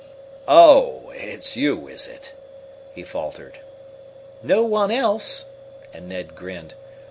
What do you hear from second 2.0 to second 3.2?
it?" he